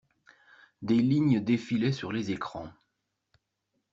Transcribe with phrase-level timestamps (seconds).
[0.81, 2.71] Des lignes défilaient sur les écrans.